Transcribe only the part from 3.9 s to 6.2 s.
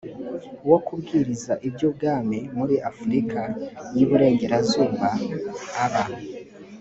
y iburengerazuba aba